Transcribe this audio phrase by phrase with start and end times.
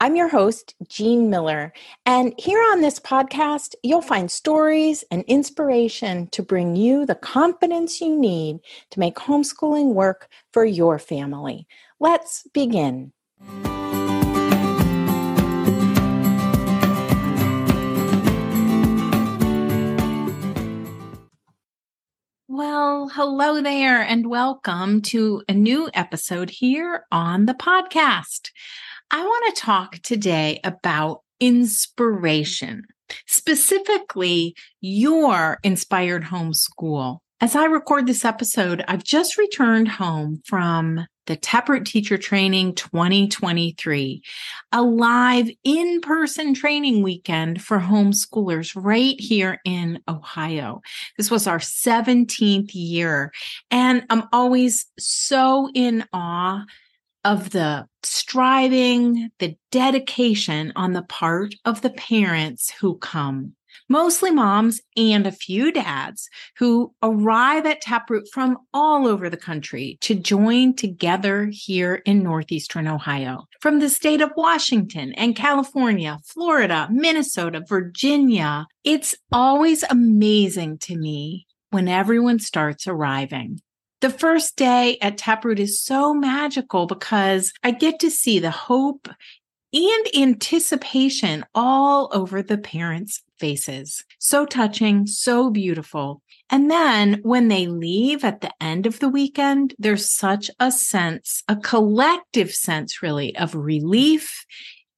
[0.00, 1.72] I'm your host, Jean Miller,
[2.06, 8.00] and here on this podcast, you'll find stories and inspiration to bring you the confidence
[8.00, 8.60] you need
[8.92, 11.66] to make homeschooling work for your family.
[11.98, 13.12] Let's begin.
[22.46, 28.50] Well, hello there, and welcome to a new episode here on the podcast.
[29.10, 32.82] I want to talk today about inspiration,
[33.26, 37.18] specifically your inspired homeschool.
[37.40, 44.22] As I record this episode, I've just returned home from the Taproot Teacher Training 2023,
[44.72, 50.82] a live in person training weekend for homeschoolers right here in Ohio.
[51.16, 53.32] This was our 17th year,
[53.70, 56.64] and I'm always so in awe
[57.24, 63.54] of the striving, the dedication on the part of the parents who come.
[63.90, 69.96] Mostly moms and a few dads who arrive at Taproot from all over the country
[70.02, 73.46] to join together here in Northeastern Ohio.
[73.60, 78.66] From the state of Washington and California, Florida, Minnesota, Virginia.
[78.84, 83.60] It's always amazing to me when everyone starts arriving.
[84.00, 89.08] The first day at Taproot is so magical because I get to see the hope
[89.72, 94.04] and anticipation all over the parents' faces.
[94.20, 96.22] So touching, so beautiful.
[96.48, 101.42] And then when they leave at the end of the weekend, there's such a sense,
[101.48, 104.46] a collective sense really of relief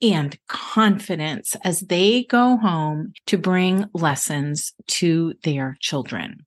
[0.02, 6.44] and confidence as they go home to bring lessons to their children.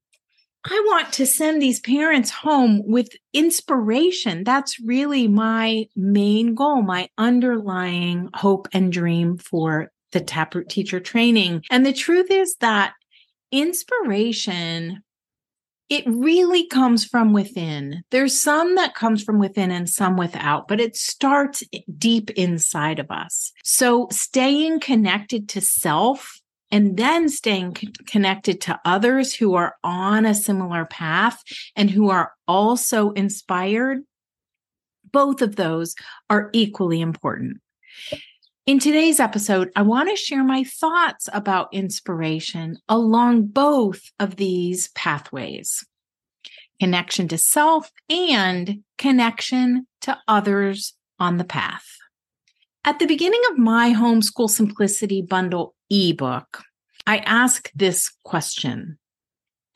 [0.66, 4.44] I want to send these parents home with inspiration.
[4.44, 11.63] That's really my main goal, my underlying hope and dream for the Taproot teacher training.
[11.69, 12.94] And the truth is that
[13.51, 15.03] inspiration
[15.90, 18.03] it really comes from within.
[18.09, 21.62] There's some that comes from within and some without, but it starts
[21.97, 23.51] deep inside of us.
[23.63, 26.41] So staying connected to self
[26.74, 31.44] and then staying c- connected to others who are on a similar path
[31.76, 34.00] and who are also inspired,
[35.12, 35.94] both of those
[36.32, 37.62] are equally important.
[38.66, 44.88] In today's episode, I want to share my thoughts about inspiration along both of these
[44.90, 45.86] pathways
[46.80, 51.86] connection to self and connection to others on the path.
[52.84, 56.63] At the beginning of my Homeschool Simplicity Bundle ebook,
[57.06, 58.98] I ask this question.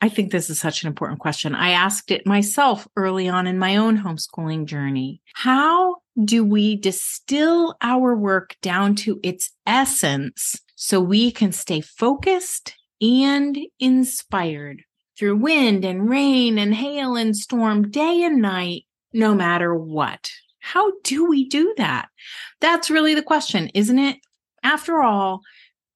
[0.00, 1.54] I think this is such an important question.
[1.54, 5.20] I asked it myself early on in my own homeschooling journey.
[5.34, 12.74] How do we distill our work down to its essence so we can stay focused
[13.00, 14.82] and inspired
[15.18, 20.30] through wind and rain and hail and storm, day and night, no matter what?
[20.60, 22.08] How do we do that?
[22.60, 24.18] That's really the question, isn't it?
[24.62, 25.40] After all,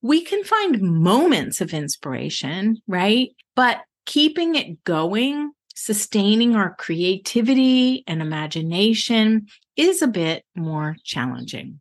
[0.02, 3.30] we can find moments of inspiration, right?
[3.54, 9.46] But keeping it going, sustaining our creativity and imagination
[9.76, 11.80] is a bit more challenging.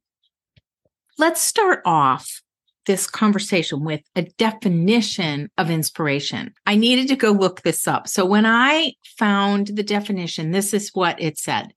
[1.18, 2.42] Let's start off
[2.86, 6.54] this conversation with a definition of inspiration.
[6.66, 8.08] I needed to go look this up.
[8.08, 11.74] So when I found the definition, this is what it said.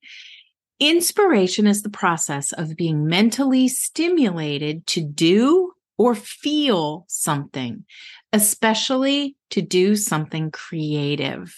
[0.80, 7.84] Inspiration is the process of being mentally stimulated to do or feel something,
[8.32, 11.56] especially to do something creative.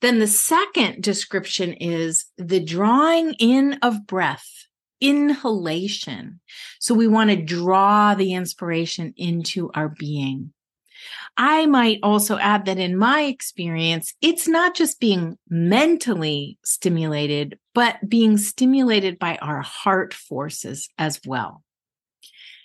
[0.00, 4.48] Then the second description is the drawing in of breath,
[5.00, 6.40] inhalation.
[6.80, 10.52] So we want to draw the inspiration into our being.
[11.36, 17.96] I might also add that in my experience, it's not just being mentally stimulated, but
[18.08, 21.62] being stimulated by our heart forces as well.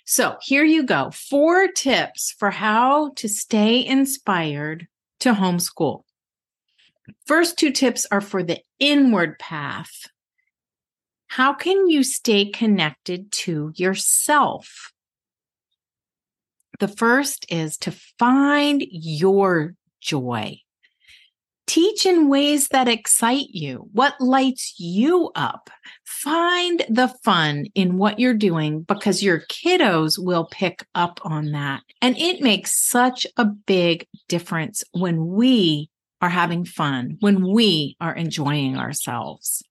[0.04, 1.10] So here you go.
[1.10, 4.86] Four tips for how to stay inspired
[5.20, 6.02] to homeschool.
[7.26, 10.08] First two tips are for the inward path.
[11.28, 14.92] How can you stay connected to yourself?
[16.80, 20.60] The first is to find your joy.
[21.66, 25.70] Teach in ways that excite you, what lights you up.
[26.04, 31.82] Find the fun in what you're doing because your kiddos will pick up on that.
[32.02, 35.88] And it makes such a big difference when we
[36.20, 39.62] are having fun, when we are enjoying ourselves.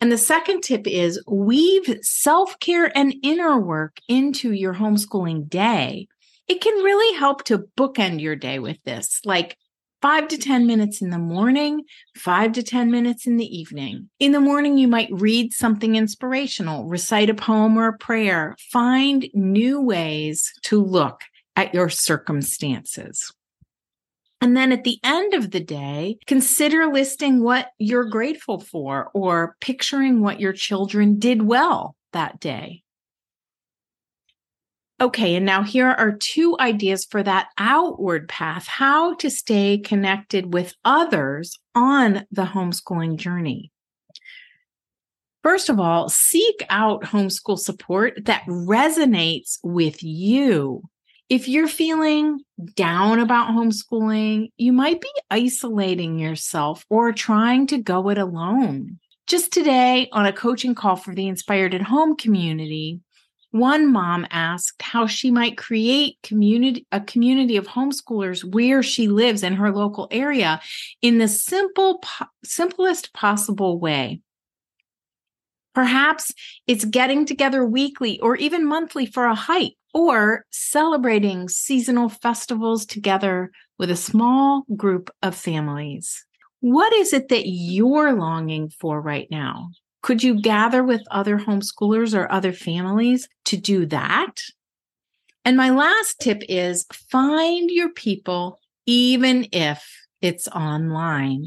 [0.00, 6.08] And the second tip is weave self care and inner work into your homeschooling day.
[6.48, 9.56] It can really help to bookend your day with this, like
[10.02, 11.84] five to 10 minutes in the morning,
[12.16, 14.10] five to 10 minutes in the evening.
[14.18, 19.28] In the morning, you might read something inspirational, recite a poem or a prayer, find
[19.32, 21.22] new ways to look
[21.54, 23.32] at your circumstances.
[24.40, 29.56] And then at the end of the day, consider listing what you're grateful for or
[29.60, 32.81] picturing what your children did well that day.
[35.02, 40.54] Okay, and now here are two ideas for that outward path how to stay connected
[40.54, 43.72] with others on the homeschooling journey.
[45.42, 50.88] First of all, seek out homeschool support that resonates with you
[51.32, 52.40] if you're feeling
[52.74, 58.98] down about homeschooling, you might be isolating yourself or trying to go it alone.
[59.26, 63.00] Just today, on a coaching call for the Inspired at Home community,
[63.52, 69.42] one mom asked how she might create community a community of homeschoolers where she lives
[69.42, 70.60] in her local area
[71.02, 74.20] in the simple po- simplest possible way.
[75.74, 76.32] Perhaps
[76.66, 83.50] it's getting together weekly or even monthly for a hike or celebrating seasonal festivals together
[83.78, 86.24] with a small group of families.
[86.60, 89.70] What is it that you're longing for right now?
[90.02, 94.34] Could you gather with other homeschoolers or other families to do that?
[95.44, 99.84] And my last tip is find your people, even if
[100.20, 101.46] it's online.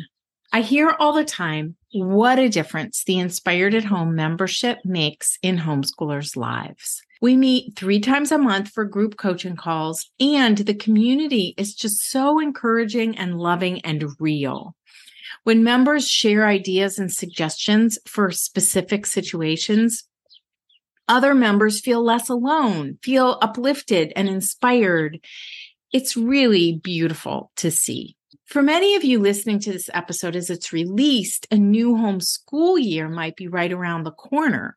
[0.51, 5.57] I hear all the time what a difference the Inspired at Home membership makes in
[5.57, 7.01] homeschoolers' lives.
[7.21, 12.09] We meet three times a month for group coaching calls, and the community is just
[12.09, 14.75] so encouraging and loving and real.
[15.45, 20.05] When members share ideas and suggestions for specific situations,
[21.07, 25.19] other members feel less alone, feel uplifted and inspired.
[25.93, 28.15] It's really beautiful to see.
[28.45, 33.07] For many of you listening to this episode as it's released, a new homeschool year
[33.07, 34.75] might be right around the corner.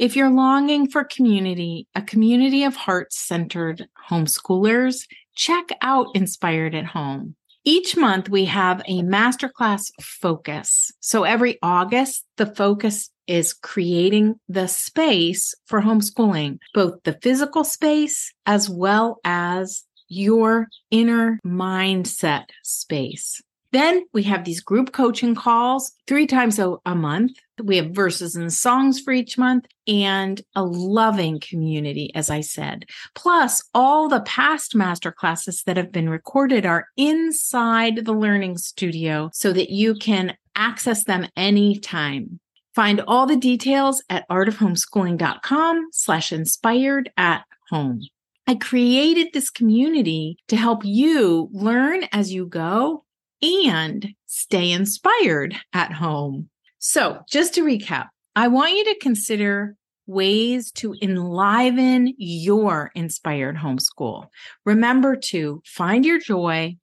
[0.00, 5.06] If you're longing for community, a community of heart centered homeschoolers,
[5.36, 7.36] check out Inspired at Home.
[7.68, 10.90] Each month we have a masterclass focus.
[11.00, 18.32] So every August, the focus is creating the space for homeschooling, both the physical space
[18.46, 23.42] as well as your inner mindset space.
[23.72, 27.32] Then we have these group coaching calls three times a, a, month.
[27.62, 32.86] We have verses and songs for each month and a loving community, as I said.
[33.14, 39.30] Plus, all the past master classes that have been recorded are inside the learning studio
[39.34, 42.40] so that you can access them anytime.
[42.74, 48.00] Find all the details at artofhomeschooling.com slash inspired at home.
[48.46, 53.04] I created this community to help you learn as you go
[53.42, 56.48] and stay inspired at home.
[56.78, 59.76] So, just to recap, I want you to consider
[60.06, 64.26] ways to enliven your inspired homeschool.
[64.64, 66.76] Remember to find your joy,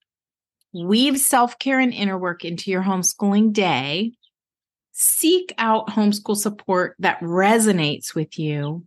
[0.73, 4.13] weave self care and inner work into your homeschooling day,
[4.91, 8.85] seek out homeschool support that resonates with you,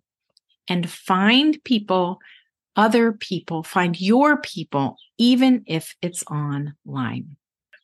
[0.68, 2.18] and find people
[2.76, 7.36] other people, find your people, even if it's online.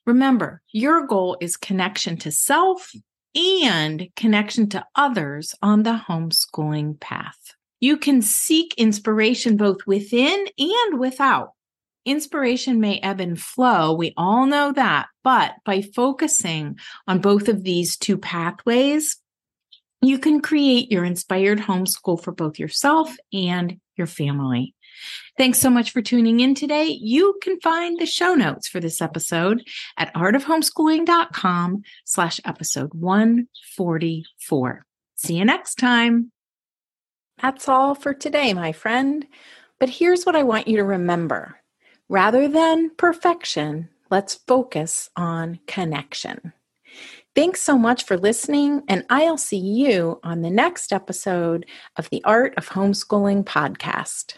[0.07, 2.93] Remember, your goal is connection to self
[3.35, 7.55] and connection to others on the homeschooling path.
[7.81, 11.53] You can seek inspiration both within and without.
[12.05, 13.95] Inspiration may ebb and flow.
[13.95, 15.07] We all know that.
[15.23, 19.17] But by focusing on both of these two pathways,
[20.03, 24.75] you can create your inspired homeschool for both yourself and your family.
[25.37, 26.87] Thanks so much for tuning in today.
[26.87, 34.87] You can find the show notes for this episode at artofhomeschooling.com slash episode 144.
[35.17, 36.31] See you next time.
[37.41, 39.27] That's all for today, my friend.
[39.81, 41.57] But here's what I want you to remember.
[42.09, 46.53] Rather than perfection, let's focus on connection.
[47.35, 52.23] Thanks so much for listening, and I'll see you on the next episode of the
[52.25, 54.35] Art of Homeschooling podcast.